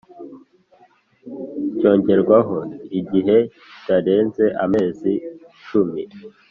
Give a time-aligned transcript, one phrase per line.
[1.77, 2.57] cyongererwaho
[2.99, 3.37] igihe
[3.69, 5.11] kitarenze amezi
[5.65, 6.03] cumi